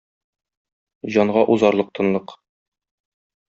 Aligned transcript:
Җанга 1.17 1.45
узарлык 1.57 1.95
тынлык... 2.01 2.37